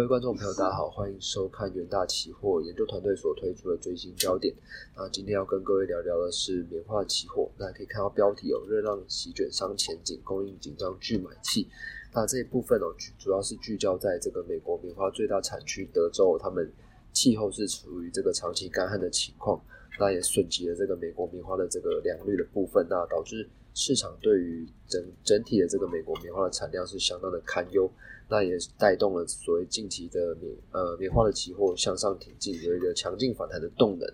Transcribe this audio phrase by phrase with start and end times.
[0.00, 4.54] 各位观众朋友，大家好，欢迎收看元大期货研究团队所推出的最新焦点。
[4.96, 7.50] 那今天要跟各位聊聊的是棉花期货。
[7.58, 11.68] 那可以看到标题有热浪席卷商前景，供应紧张巨买气。
[12.14, 12.86] 那这一部分哦，
[13.18, 16.72] 主要是聚焦在这个美国棉花最大产区德州，他们
[17.12, 19.62] 气候是处于这个长期干旱的情况，
[19.98, 27.90] 那也损及了这个美国棉花的这个良率的部分，那导致市场对于整整体的这个美国棉花的产量是相当的堪忧。
[28.28, 34.08] 那也带动了所谓近期的棉呃棉花的期货向上挺进，有一个强劲反弹的动能。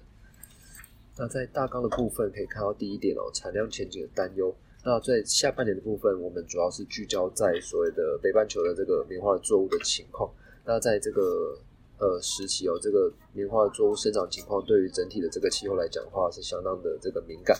[1.19, 4.55] 那在大纲的部分可以看到第一点哦，产量前景的担忧。
[4.83, 10.32] 那在下半年的部分，我们主要是聚焦在所谓的北半球的这个棉花的作物的情况。
[10.65, 11.59] 那在这个
[11.99, 17.59] 呃时期哦，这个棉花的作物生长情况对于整体的这个气候来讲的话，是相当的这个敏感。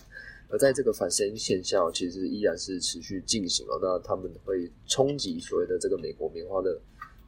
[0.49, 3.77] 而在这个反声音现象，其实依然是持续进行哦。
[3.81, 6.79] 那他们会冲击所谓的这个美国棉花的，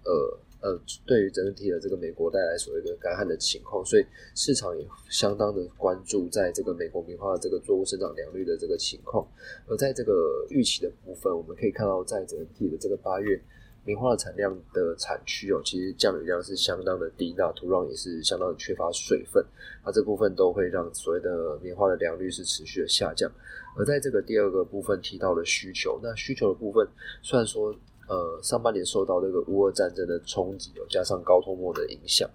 [0.06, 9.28] 呃呃，对于整体的这个美国带来所谓的干旱的情况，所以市场也相当的关注在这个美国棉花的这个作物生长良率的这个情况。
[9.68, 13.42] 而在这个预期的部分，我们可以看到，在整体的这个八月。
[13.90, 19.44] 棉花的产量的产区哦，其实降雨量是相当的低，那土壤也是相当的缺乏水分，
[19.84, 23.28] 那这部分都会让所谓的棉花的良率是持续的下降。
[23.76, 26.88] 而在这个第二个部分提到的需求，那需求的部分
[27.24, 27.76] 虽然说
[28.08, 32.30] 呃上半年受到这个乌俄战争的冲击有，加上高通货的影响。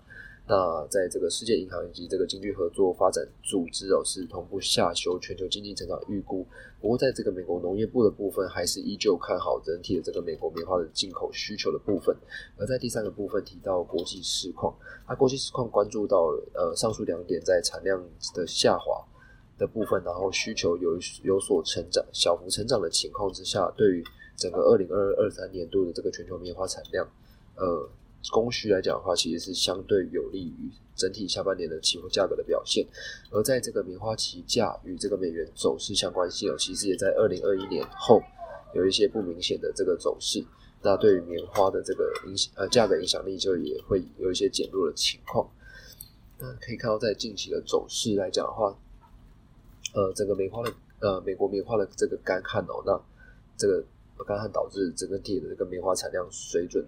[0.46, 6.46] 那在这个世界银行以及这个经济合作发展组织哦，是同步下修全球经济成长预估。
[6.82, 12.14] 不过，在这个美国农业部的部分，还是依旧看好整体的这个美国棉花的进口需求的部分。
[12.58, 14.76] 而在第三个部分提到国际市况，
[15.08, 17.98] 那国际市况关注到呃上述两点，在产量
[18.34, 19.02] 的下滑
[19.56, 24.04] 的部分，然后需求有有所成长、小幅成长的情况之下，对于
[24.36, 27.08] 整个二零二二三年度的这个全球棉花产量，
[27.56, 27.88] 呃。
[28.30, 32.86] 供需来讲的话，其实是相对有利于整体下半年的期货价格的表现。
[33.30, 38.22] 而在这个棉花期价与这个美元走势相关性哦，其实也在二零二一年后
[38.74, 40.44] 有一些不明显的这个走势。
[40.82, 45.48] 那对于棉花的这个影响呃价格影响力，就也会有一些减弱的情况。
[46.38, 48.76] 那可以看到，在近期的走势来讲的话，
[49.94, 53.00] 呃，整个棉花的呃美国棉花的这个干旱哦，那
[53.56, 53.84] 这个
[54.26, 56.84] 干旱导致整个地的这个棉花产量水准。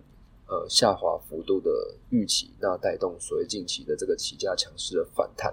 [0.48, 1.70] 呃，下滑幅度的
[2.10, 5.52] 预期，那带动所谓近期的这个起价强势的反弹，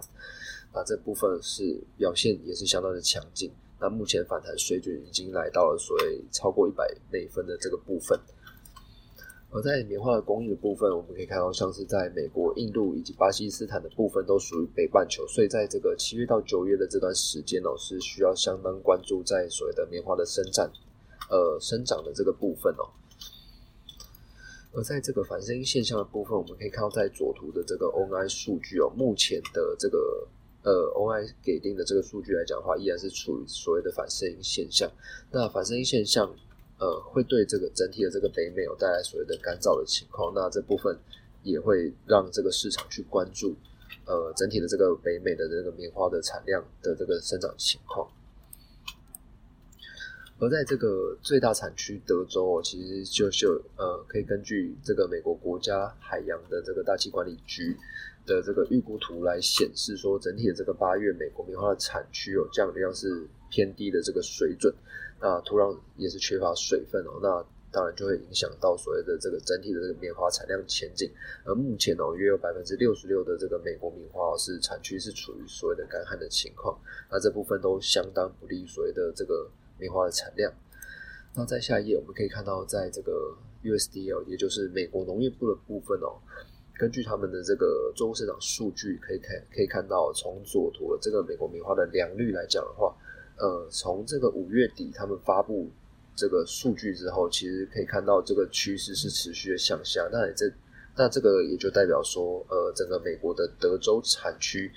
[0.72, 3.52] 那这部分是表现也是相当的强劲。
[3.80, 8.20] 那目前反弹水准已经来到了所谓超过一百美分的这个部分。
[9.50, 20.72] 而在棉花的供应的部分，我们可以看到，像是在美国、印度以及巴基斯坦的部分都属于北半球，所以在这个七月到九月的这段时间哦，是需要相当关注在所谓的棉花的生长
[21.30, 22.90] 呃生长的这个部分哦。
[24.76, 30.28] 而在这个反声音现象的部分，我们可以看到，在左图的这个 ONI 数据哦，目前的这个
[30.64, 34.92] 呃 ONI 给定的这个数据来讲的话，依然是处于所谓的反声音现象。
[35.32, 36.28] 那反声音现象
[36.80, 40.34] 呃，会对这个整体的这个北美有带来所谓的干燥的情况。
[40.34, 40.98] 那这部分
[41.44, 43.56] 也会让这个市场去关注
[44.06, 48.10] 呃整体的这个北美的这个棉花的产量的这个生长情况。
[50.40, 57.78] 而在这个最大产区德州哦，其实就就呃，可以根据这个美国国家海洋的这个大气管理局
[58.26, 64.74] 的这个预估图来显示，说整体的这个八月美国棉花的产区有降雨量是偏低的这个水准，
[65.22, 71.10] 那土壤也是缺乏水分哦，那当然就会影响到所谓的这个整体的这个棉花产量前景。
[71.46, 76.78] 而目前哦，约有百分之六十六的这个美国棉花是产区是处于所谓的干旱的情况，
[77.10, 79.50] 那这部分都相当不利于所谓的这个。
[79.84, 80.50] 棉花的产量。
[81.36, 86.16] 那在下一页，我们可以看到，在这个 USDL，也就是美国农业部的部分哦，
[86.80, 92.96] 根据他们的这个作物生长数据，可以看可以看到，从左图的这个美国棉花的良率来讲的话，
[93.38, 95.70] 呃，从这个五月底他们发布
[96.16, 100.08] 这个数据之后，其实可以看到这个趋势是持续的向下。
[100.12, 100.46] 那这
[100.96, 104.72] 那这个也就代表说，呃，整个美国的德州产区。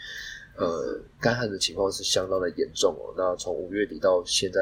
[0.58, 3.12] 呃，干旱的情况是相当的严重哦。
[3.14, 4.58] 那从五月底到现在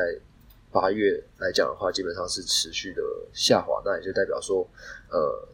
[0.75, 4.69] 八月来讲的话，基本上是持续的下滑，那也就代表说，
[5.09, 5.49] 呃。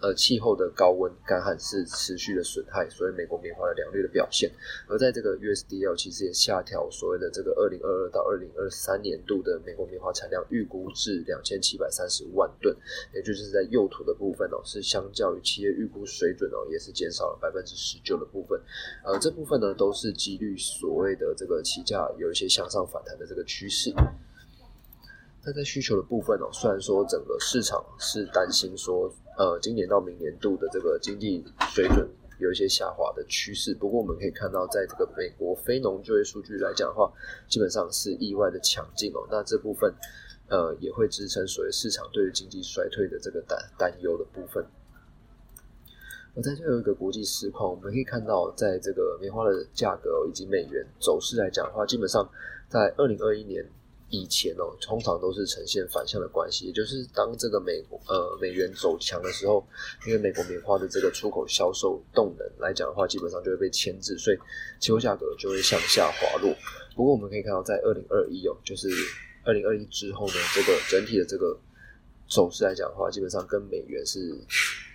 [0.00, 4.50] 呃，气候的高温干旱是持续的损害，所以美国棉花的良率的表现。
[4.88, 12.74] 而在这个 USDL 其实也下调所谓的这个二零二二到二零二三年度的美国棉花产量预估至两千七百三十万吨，
[13.12, 18.58] 也就是在右图的部分哦，是相较于企业预估水准哦，也是减少了百分之十九的部分。
[19.04, 23.92] 呃，这部分呢都是几率所谓的这个起价有一些向上反弹的这个趋势。
[25.46, 31.44] 那在需求的部分哦，虽然说整个市场是担心说，呃，今年到明年度的这个经济
[31.74, 32.08] 水准
[32.40, 37.12] 有一些下滑的趋势，不过我们可以看到，在这个美国非农就业数据来讲的话，
[37.46, 39.20] 基本上是意外的强劲哦。
[39.30, 39.94] 那这部分，
[40.48, 44.64] 呃，也会支撑所谓市场对于经济衰退的这个担担忧的部分。
[46.34, 52.26] 而在最后一个国际市况，我们可以看到，在这个棉花的价格以及美元走势来讲的话，基本上
[52.66, 53.62] 在二零二一年。
[54.14, 59.66] 以前哦，通常都是呈现反向的关系，也就是当这个美国呃美元走强的时候，
[60.06, 64.36] 因为美国棉花的这个出口销售动能来讲的话，基本上就会被牵制，所以
[64.80, 66.54] 期货价格就会向下滑落。
[66.94, 68.88] 不过我们可以看到，在二零二一哦，就是
[69.44, 71.58] 二零二一之后呢，这个整体的这个。
[72.34, 74.18] 走势来讲的话，基本上跟美元是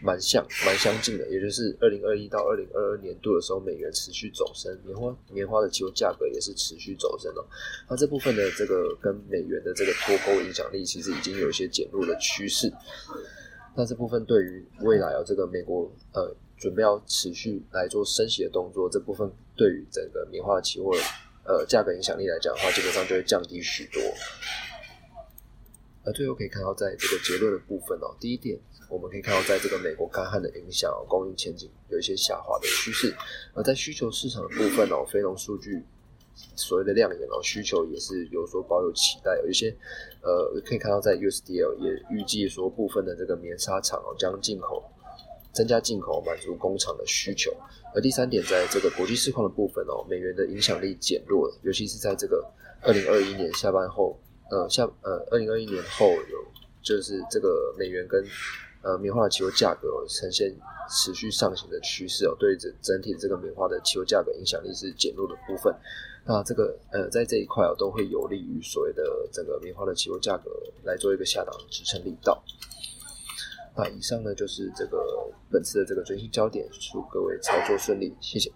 [0.04, 7.46] 蛮像、蛮相近的，也就是二零二一到二零二二年度的时候，美元持续走升，棉花棉花的期货价格也是持续走升哦。
[7.90, 12.70] 那这部分的这个跟美元的这个脱钩影响力，其实已经有一些减弱的趋势。
[13.74, 20.92] 那这部分对于未来啊，这个美国呃准备要持续来做升息的动作，这部分对于整个棉花期货
[21.46, 24.02] 呃价格影响力来讲的话，基本上就会降低许多。
[26.12, 28.60] 最后可以看到，在这个结论的部分哦，第一点，
[28.90, 33.12] 我们可以看到，在这个美国干旱的影响哦，供应前景有一些下滑的趋势；
[33.54, 35.84] 而在需求市场的部分哦，非农数据
[36.56, 39.38] 所谓的亮眼哦，需求也是有所保有期待。
[39.44, 39.76] 有一些
[40.22, 44.84] 呃，可以看到在 USDL 也预计说，部分的这个棉纱厂哦，将进口
[45.54, 47.56] 增加进口，满足工厂的需求。
[47.94, 52.46] 而第三点，在这个国际市况的部分哦，美元的影响力减弱了，尤其是在这个
[52.82, 54.20] 二零二一年下半后。
[54.52, 56.46] 呃，像呃，二零二一年后有
[56.82, 58.24] 就是这个美元跟
[58.82, 60.56] 呃棉花的期货价格呈现
[60.90, 65.74] 持续上行的趋势哦，对整整体的这个棉花的期货价格影响力是减弱的部分。
[66.26, 70.52] 那这个呃在这一块哦，都会有利于所谓的整个棉花的期货价格
[70.84, 72.42] 来做一个下档支撑力道。
[73.76, 78.52] 那以上呢就是这个本次的这个最新焦点，祝各位操作顺利，谢谢。